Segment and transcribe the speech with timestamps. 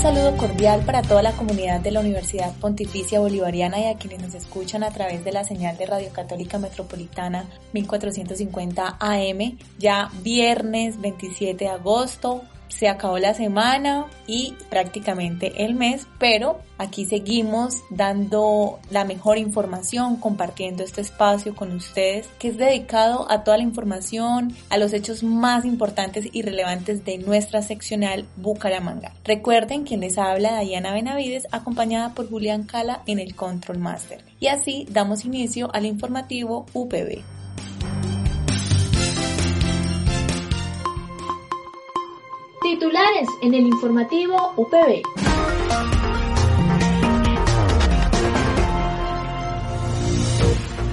[0.00, 4.34] Saludo cordial para toda la comunidad de la Universidad Pontificia Bolivariana y a quienes nos
[4.34, 11.64] escuchan a través de la señal de Radio Católica Metropolitana 1450 AM, ya viernes 27
[11.64, 19.04] de agosto, se acabó la semana y prácticamente el mes, pero aquí seguimos dando la
[19.04, 24.78] mejor información, compartiendo este espacio con ustedes que es dedicado a toda la información, a
[24.78, 29.12] los hechos más importantes y relevantes de nuestra seccional Bucaramanga.
[29.24, 34.24] Recuerden quien les habla Diana Benavides acompañada por Julián Cala en el Control Master.
[34.40, 37.35] Y así damos inicio al informativo UPB.
[42.78, 45.00] Titulares en el informativo UPB.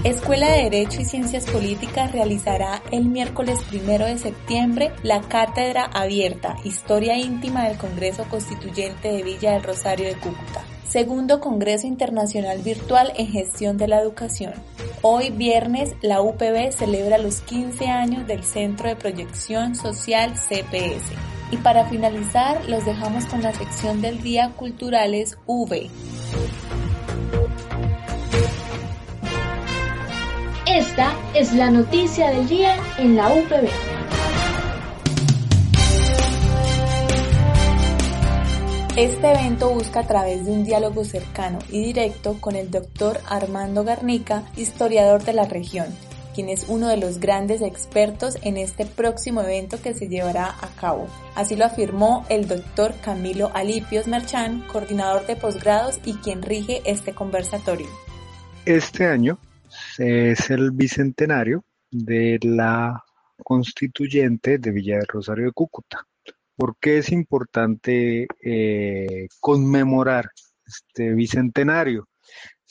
[0.05, 6.55] Escuela de Derecho y Ciencias Políticas realizará el miércoles primero de septiembre la Cátedra Abierta,
[6.63, 10.63] Historia Íntima del Congreso Constituyente de Villa del Rosario de Cúcuta.
[10.87, 14.53] Segundo Congreso Internacional Virtual en Gestión de la Educación.
[15.01, 21.32] Hoy viernes la UPB celebra los 15 años del Centro de Proyección Social CPS.
[21.53, 25.87] Y para finalizar, los dejamos con la sección del Día Culturales V.
[30.65, 33.69] Esta es la noticia del día en la UPB.
[38.95, 43.83] Este evento busca a través de un diálogo cercano y directo con el doctor Armando
[43.83, 45.85] Garnica, historiador de la región,
[46.33, 50.67] quien es uno de los grandes expertos en este próximo evento que se llevará a
[50.79, 51.07] cabo.
[51.35, 57.13] Así lo afirmó el doctor Camilo Alipios Merchán, coordinador de posgrados y quien rige este
[57.13, 57.87] conversatorio.
[58.65, 59.39] Este año
[59.97, 63.03] es el bicentenario de la
[63.43, 66.05] constituyente de Villa de Rosario de Cúcuta.
[66.55, 70.29] ¿Por qué es importante eh, conmemorar
[70.65, 72.07] este bicentenario?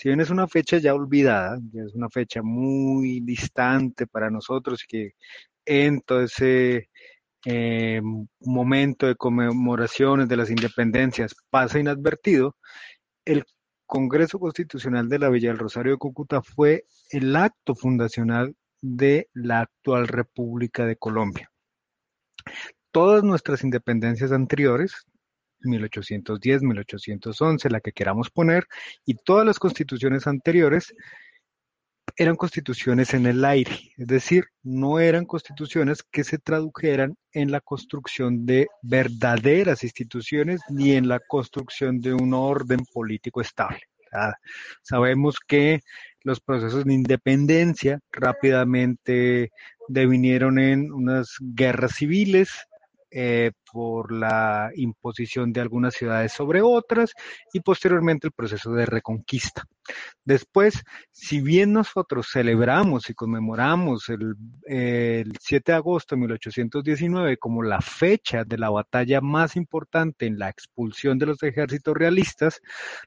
[0.03, 4.85] Si bien es una fecha ya olvidada, ya es una fecha muy distante para nosotros
[4.89, 5.13] que
[5.65, 6.89] en todo ese
[7.45, 8.03] eh,
[8.41, 12.57] momento de conmemoraciones de las independencias pasa inadvertido,
[13.25, 13.45] el
[13.87, 19.61] Congreso Constitucional de la Villa del Rosario de Cúcuta fue el acto fundacional de la
[19.61, 21.49] actual República de Colombia.
[22.91, 25.07] Todas nuestras independencias anteriores,
[25.65, 28.67] 1810, 1811, la que queramos poner,
[29.05, 30.95] y todas las constituciones anteriores
[32.17, 37.61] eran constituciones en el aire, es decir, no eran constituciones que se tradujeran en la
[37.61, 43.81] construcción de verdaderas instituciones ni en la construcción de un orden político estable.
[44.83, 45.81] Sabemos que
[46.23, 49.51] los procesos de independencia rápidamente
[49.89, 52.51] devinieron en unas guerras civiles,
[53.15, 57.13] eh, por la imposición de algunas ciudades sobre otras
[57.53, 59.65] y posteriormente el proceso de reconquista.
[60.25, 64.35] Después, si bien nosotros celebramos y conmemoramos el,
[64.65, 70.39] el 7 de agosto de 1819 como la fecha de la batalla más importante en
[70.39, 72.61] la expulsión de los ejércitos realistas,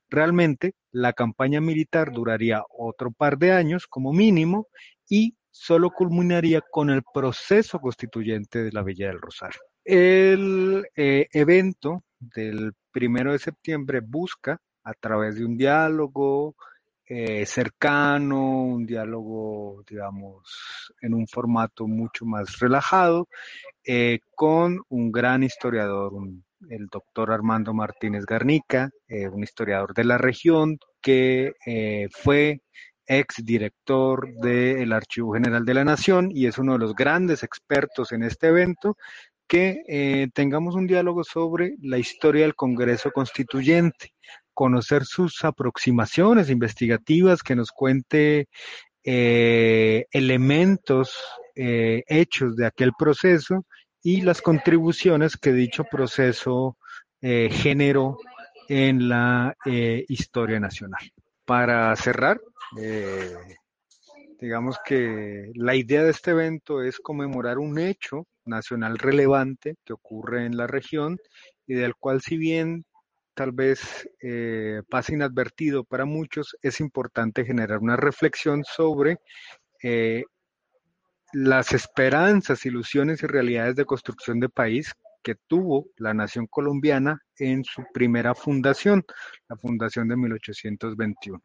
[0.10, 4.68] realmente la campaña militar duraría otro par de años como mínimo
[5.10, 9.62] y solo culminaría con el proceso constituyente de la Villa del Rosario.
[9.86, 16.56] El eh, evento del primero de septiembre busca, a través de un diálogo
[17.08, 23.28] eh, cercano, un diálogo, digamos, en un formato mucho más relajado,
[23.86, 26.14] eh, con un gran historiador,
[26.68, 28.90] el doctor Armando Martínez Garnica,
[29.32, 31.54] un historiador de la región que
[32.12, 32.62] fue
[33.06, 38.12] ex director del Archivo General de la Nación y es uno de los grandes expertos
[38.12, 38.98] en este evento
[39.48, 44.14] que eh, tengamos un diálogo sobre la historia del Congreso Constituyente,
[44.54, 48.48] conocer sus aproximaciones investigativas, que nos cuente
[49.04, 51.16] eh, elementos,
[51.56, 53.66] eh, hechos de aquel proceso
[54.02, 56.78] y las contribuciones que dicho proceso
[57.22, 58.20] generó
[58.70, 59.56] en la
[60.08, 61.02] historia nacional.
[61.44, 62.40] Para cerrar,
[64.46, 70.46] digamos que la idea de este evento es conmemorar un hecho nacional relevante que ocurre
[70.46, 71.18] en la región
[71.66, 72.86] y del cual si bien
[73.34, 79.18] tal vez eh, pasa inadvertido para muchos, es importante generar una reflexión sobre
[79.82, 80.26] eh,
[81.34, 84.94] las esperanzas, ilusiones y realidades de construcción de país
[85.24, 89.04] que tuvo la nación colombiana en su primera fundación,
[89.50, 91.42] la fundación de 1821.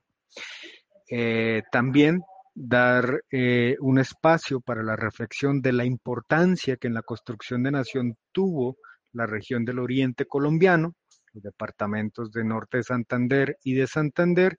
[1.08, 2.20] Eh, también
[2.62, 7.70] dar eh, un espacio para la reflexión de la importancia que en la construcción de
[7.70, 8.76] nación tuvo
[9.12, 10.94] la región del oriente colombiano,
[11.32, 14.58] los departamentos de Norte de Santander y de Santander,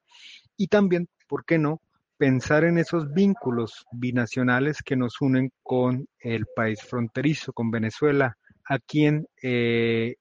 [0.57, 1.79] y también, ¿por qué no?,
[2.17, 8.35] pensar en esos vínculos binacionales que nos unen con el país fronterizo, con Venezuela,
[8.67, 10.15] a quien eh,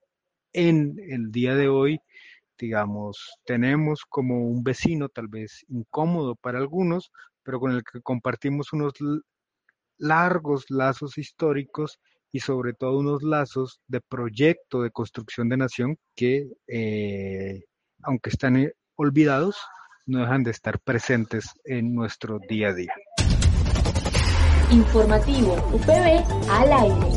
[0.52, 2.00] en el día de hoy,
[2.58, 7.10] digamos, tenemos como un vecino tal vez incómodo para algunos,
[7.50, 8.92] pero con el que compartimos unos
[9.98, 11.98] largos lazos históricos
[12.30, 17.64] y sobre todo unos lazos de proyecto de construcción de nación que, eh,
[18.04, 19.56] aunque están eh, olvidados,
[20.06, 22.94] no dejan de estar presentes en nuestro día a día.
[24.70, 27.10] Informativo UPB al aire.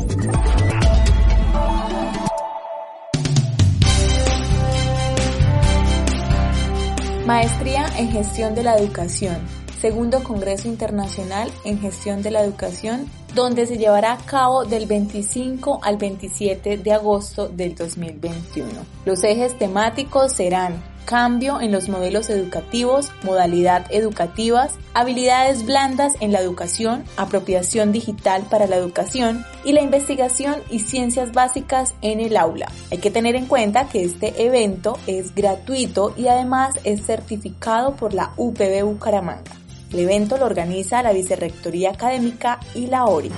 [7.24, 9.63] Maestría en Gestión de la Educación.
[9.84, 15.80] Segundo Congreso Internacional en Gestión de la Educación, donde se llevará a cabo del 25
[15.82, 18.66] al 27 de agosto del 2021.
[19.04, 26.40] Los ejes temáticos serán cambio en los modelos educativos, modalidad educativas, habilidades blandas en la
[26.40, 32.72] educación, apropiación digital para la educación y la investigación y ciencias básicas en el aula.
[32.90, 38.14] Hay que tener en cuenta que este evento es gratuito y además es certificado por
[38.14, 39.63] la UPB Bucaramanga.
[39.94, 43.30] El evento lo organiza la Vicerrectoría Académica y la ORI.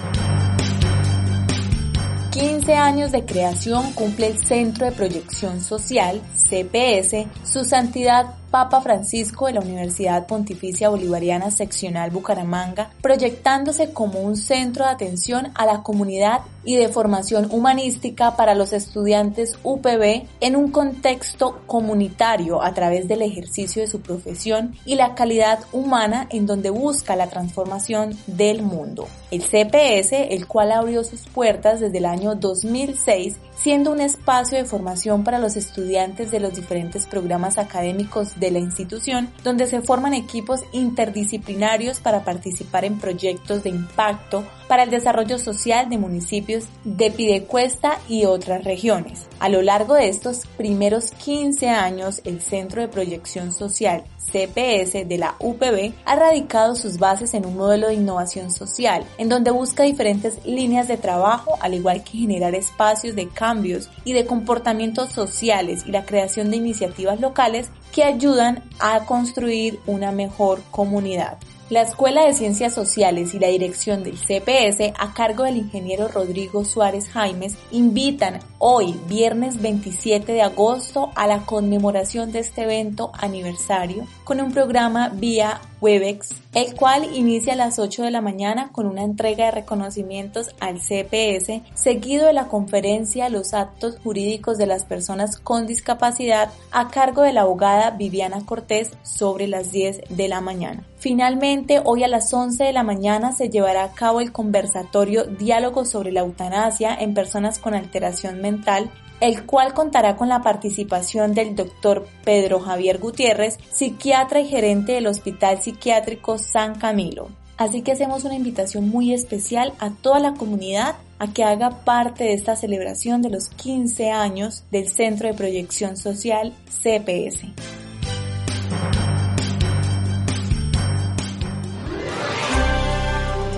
[2.31, 9.44] 15 años de creación cumple el Centro de Proyección Social, CPS, su santidad Papa Francisco
[9.44, 15.82] de la Universidad Pontificia Bolivariana Seccional Bucaramanga, proyectándose como un centro de atención a la
[15.82, 23.06] comunidad y de formación humanística para los estudiantes UPB en un contexto comunitario a través
[23.08, 28.62] del ejercicio de su profesión y la calidad humana en donde busca la transformación del
[28.62, 29.06] mundo.
[29.31, 34.64] El CPS, el cual abrió sus puertas desde el año 2006, siendo un espacio de
[34.64, 40.14] formación para los estudiantes de los diferentes programas académicos de la institución, donde se forman
[40.14, 47.10] equipos interdisciplinarios para participar en proyectos de impacto para el desarrollo social de municipios de
[47.10, 49.28] Pidecuesta y otras regiones.
[49.38, 55.18] A lo largo de estos primeros 15 años, el Centro de Proyección Social CPS de
[55.18, 59.84] la UPB ha radicado sus bases en un modelo de innovación social, en donde busca
[59.84, 65.84] diferentes líneas de trabajo, al igual que generar espacios de cambios y de comportamientos sociales
[65.86, 71.38] y la creación de iniciativas locales que ayudan a construir una mejor comunidad.
[71.68, 76.64] La Escuela de Ciencias Sociales y la dirección del CPS, a cargo del ingeniero Rodrigo
[76.64, 84.06] Suárez Jaimes, invitan hoy, viernes 27 de agosto, a la conmemoración de este evento aniversario
[84.22, 88.86] con un programa vía Webex, el cual inicia a las 8 de la mañana con
[88.86, 94.84] una entrega de reconocimientos al CPS, seguido de la conferencia Los actos jurídicos de las
[94.84, 100.40] personas con discapacidad a cargo de la abogada Viviana Cortés sobre las 10 de la
[100.40, 100.82] mañana.
[100.98, 105.84] Finalmente, hoy a las 11 de la mañana se llevará a cabo el conversatorio Diálogo
[105.84, 108.90] sobre la eutanasia en personas con alteración mental
[109.20, 115.06] el cual contará con la participación del doctor Pedro Javier Gutiérrez, psiquiatra y gerente del
[115.06, 117.29] Hospital Psiquiátrico San Camilo.
[117.56, 122.25] Así que hacemos una invitación muy especial a toda la comunidad a que haga parte
[122.25, 127.46] de esta celebración de los 15 años del Centro de Proyección Social CPS.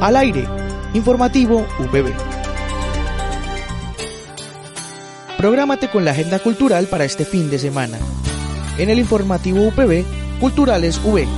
[0.01, 0.45] Al aire,
[0.95, 2.38] informativo UPB.
[5.39, 7.97] Prográmate con la agenda cultural para este fin de semana.
[8.77, 10.05] En el informativo UPB,
[10.41, 11.29] Culturales V.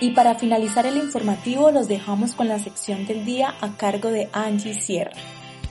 [0.00, 4.28] Y para finalizar el informativo los dejamos con la sección del día a cargo de
[4.32, 5.10] Angie Sierra.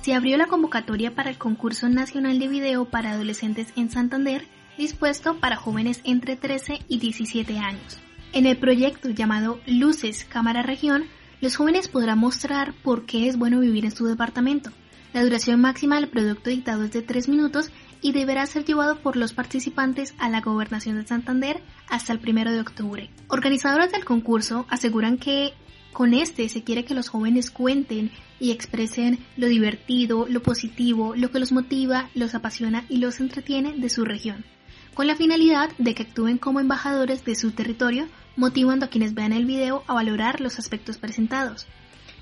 [0.01, 4.45] Se abrió la convocatoria para el concurso nacional de video para adolescentes en Santander,
[4.77, 7.97] dispuesto para jóvenes entre 13 y 17 años.
[8.33, 11.05] En el proyecto llamado Luces Cámara Región,
[11.41, 14.71] los jóvenes podrán mostrar por qué es bueno vivir en su departamento.
[15.13, 19.15] La duración máxima del producto dictado es de 3 minutos y deberá ser llevado por
[19.15, 23.09] los participantes a la Gobernación de Santander hasta el 1 de octubre.
[23.27, 25.53] Organizadores del concurso aseguran que
[25.93, 31.31] con este se quiere que los jóvenes cuenten y expresen lo divertido, lo positivo, lo
[31.31, 34.45] que los motiva, los apasiona y los entretiene de su región,
[34.93, 39.33] con la finalidad de que actúen como embajadores de su territorio, motivando a quienes vean
[39.33, 41.67] el video a valorar los aspectos presentados.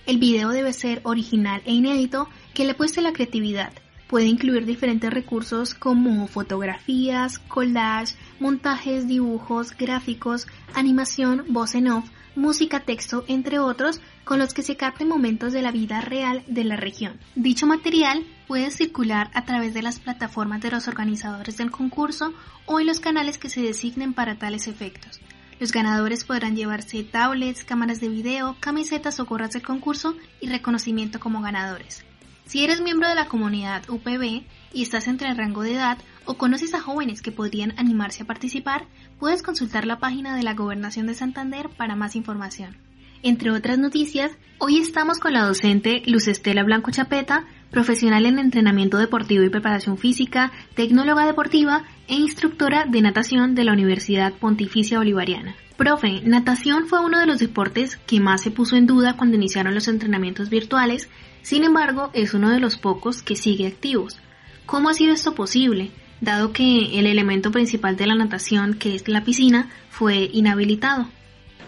[0.07, 3.73] El video debe ser original e inédito, que le pueste la creatividad.
[4.07, 12.05] Puede incluir diferentes recursos como fotografías, collage, montajes, dibujos, gráficos, animación, voz en off,
[12.35, 16.63] música, texto, entre otros, con los que se capten momentos de la vida real de
[16.63, 17.19] la región.
[17.35, 22.33] Dicho material puede circular a través de las plataformas de los organizadores del concurso
[22.67, 25.19] o en los canales que se designen para tales efectos.
[25.59, 31.19] Los ganadores podrán llevarse tablets, cámaras de video, camisetas o gorras del concurso y reconocimiento
[31.19, 32.03] como ganadores.
[32.45, 34.43] Si eres miembro de la comunidad UPB
[34.73, 38.27] y estás entre el rango de edad o conoces a jóvenes que podrían animarse a
[38.27, 38.85] participar,
[39.17, 42.84] puedes consultar la página de la Gobernación de Santander para más información.
[43.25, 48.99] Entre otras noticias, hoy estamos con la docente Luz Estela Blanco Chapeta, profesional en entrenamiento
[48.99, 55.55] deportivo y preparación física, tecnóloga deportiva e instructora de natación de la Universidad Pontificia Bolivariana.
[55.75, 59.73] Profe, natación fue uno de los deportes que más se puso en duda cuando iniciaron
[59.73, 61.09] los entrenamientos virtuales,
[61.41, 64.19] sin embargo es uno de los pocos que sigue activos.
[64.67, 65.89] ¿Cómo ha sido esto posible?
[66.21, 71.07] dado que el elemento principal de la natación, que es la piscina, fue inhabilitado.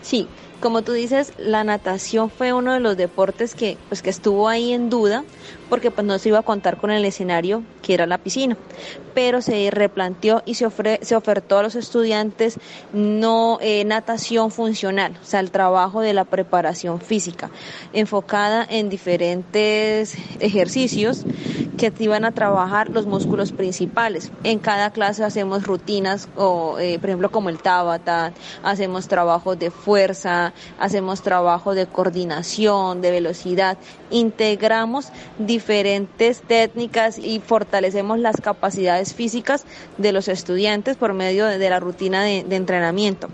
[0.01, 0.27] Sí,
[0.60, 4.74] como tú dices, la natación fue uno de los deportes que, pues, que estuvo ahí
[4.74, 5.24] en duda,
[5.70, 8.58] porque pues no se iba a contar con el escenario que era la piscina,
[9.13, 10.68] pero se replanteó y se,
[11.01, 12.58] se ofertó a los estudiantes
[12.92, 17.51] no eh, natación funcional, o sea, el trabajo de la preparación física,
[17.94, 21.24] enfocada en diferentes ejercicios
[21.77, 24.31] que iban a trabajar los músculos principales.
[24.43, 29.72] En cada clase hacemos rutinas, o, eh, por ejemplo, como el Tabata, hacemos trabajos de
[29.72, 33.77] fuerza, hacemos trabajo de coordinación, de velocidad,
[34.10, 39.65] integramos diferentes técnicas y fortalecemos las capacidades físicas
[39.98, 43.29] de los estudiantes por medio de, la rutina de, de entrenamiento.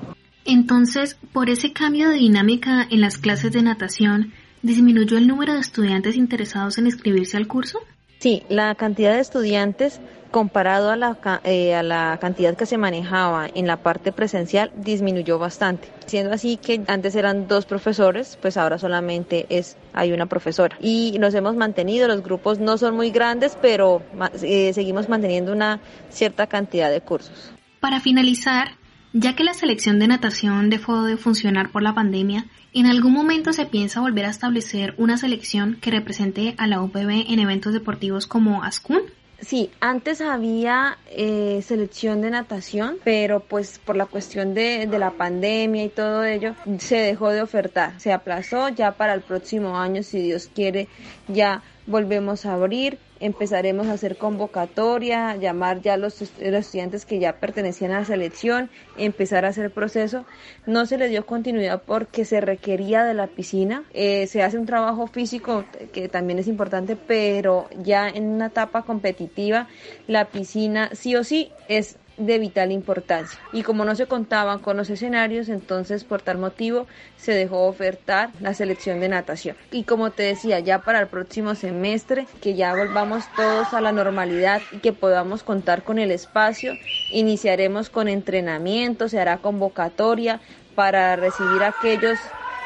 [0.45, 5.61] Entonces, por ese cambio de dinámica en las clases de natación, ¿disminuyó el número de
[5.61, 7.79] estudiantes interesados en inscribirse al curso?
[8.23, 9.99] Sí, la cantidad de estudiantes
[10.31, 15.39] comparado a la, eh, a la cantidad que se manejaba en la parte presencial disminuyó
[15.39, 15.89] bastante.
[16.05, 20.77] Siendo así que antes eran dos profesores, pues ahora solamente es hay una profesora.
[20.79, 24.01] Y nos hemos mantenido, los grupos no son muy grandes, pero
[24.41, 27.51] eh, seguimos manteniendo una cierta cantidad de cursos.
[27.81, 28.77] Para finalizar,
[29.11, 33.53] ya que la selección de natación dejó de funcionar por la pandemia, ¿en algún momento
[33.53, 38.27] se piensa volver a establecer una selección que represente a la UPB en eventos deportivos
[38.27, 39.01] como ASCUN?
[39.39, 45.11] Sí, antes había eh, selección de natación, pero pues por la cuestión de, de, la
[45.11, 47.99] pandemia y todo ello, se dejó de ofertar.
[47.99, 50.87] Se aplazó ya para el próximo año, si Dios quiere,
[51.27, 57.37] ya volvemos a abrir empezaremos a hacer convocatoria, llamar ya a los, estudiantes que ya
[57.37, 60.25] pertenecían a la selección, empezar a hacer proceso.
[60.65, 63.85] No se le dio continuidad porque se requería de la piscina.
[63.93, 65.63] Eh, se hace un trabajo físico
[65.93, 69.69] que también es importante, pero ya en una etapa competitiva
[70.07, 73.39] la piscina sí o sí es de vital importancia.
[73.51, 78.29] Y como no se contaban con los escenarios, entonces por tal motivo se dejó ofertar
[78.39, 79.55] la selección de natación.
[79.71, 83.91] Y como te decía, ya para el próximo semestre, que ya volvamos todos a la
[83.91, 86.73] normalidad y que podamos contar con el espacio,
[87.11, 90.39] iniciaremos con entrenamiento, se hará convocatoria
[90.75, 92.19] para recibir a aquellos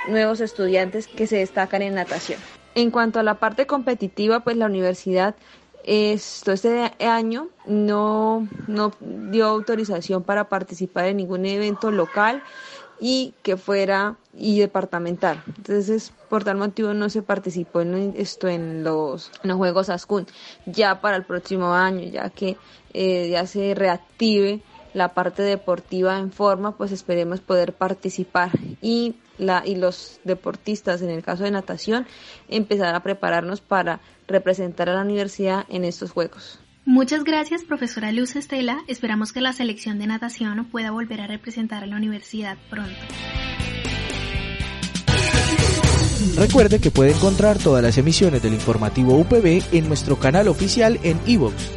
[0.07, 2.39] nuevos estudiantes que se destacan en natación.
[2.75, 5.35] En cuanto a la parte competitiva, pues la universidad
[5.87, 12.43] esto, este año no, no dio autorización para participar en ningún evento local
[12.99, 15.41] y que fuera y departamental.
[15.47, 20.27] Entonces, por tal motivo no se participó en esto en los, los Juegos ASCUN.
[20.65, 22.57] Ya para el próximo año, ya que
[22.93, 24.61] eh, ya se reactive
[24.93, 28.51] la parte deportiva en forma, pues esperemos poder participar
[28.81, 32.05] y la, y los deportistas, en el caso de natación,
[32.49, 36.59] empezar a prepararnos para representar a la universidad en estos Juegos.
[36.85, 38.83] Muchas gracias, profesora Luz Estela.
[38.87, 42.95] Esperamos que la selección de natación pueda volver a representar a la universidad pronto.
[46.37, 51.19] Recuerde que puede encontrar todas las emisiones del informativo UPB en nuestro canal oficial en
[51.25, 51.76] iVoox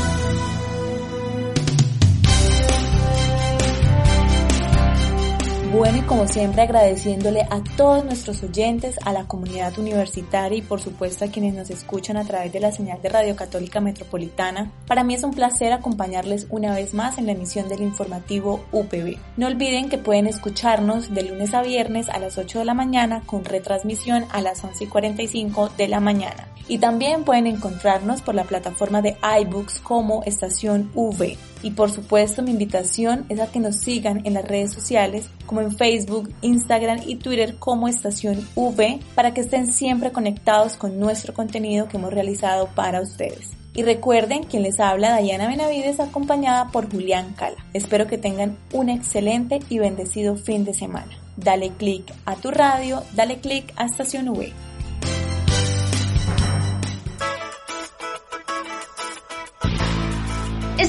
[5.81, 10.79] Bueno, y como siempre agradeciéndole a todos nuestros oyentes, a la comunidad universitaria y por
[10.79, 14.71] supuesto a quienes nos escuchan a través de la señal de Radio Católica Metropolitana.
[14.85, 19.17] Para mí es un placer acompañarles una vez más en la emisión del informativo UPB.
[19.37, 23.23] No olviden que pueden escucharnos de lunes a viernes a las 8 de la mañana
[23.25, 26.47] con retransmisión a las 11 y 45 de la mañana.
[26.67, 31.37] Y también pueden encontrarnos por la plataforma de iBooks como Estación V.
[31.63, 35.59] Y por supuesto mi invitación es a que nos sigan en las redes sociales como
[35.59, 41.33] en Facebook, Instagram y Twitter como Estación V para que estén siempre conectados con nuestro
[41.33, 43.49] contenido que hemos realizado para ustedes.
[43.73, 47.57] Y recuerden quien les habla Dayana Benavides acompañada por Julián Cala.
[47.73, 51.11] Espero que tengan un excelente y bendecido fin de semana.
[51.35, 54.53] Dale click a tu radio, dale click a Estación V.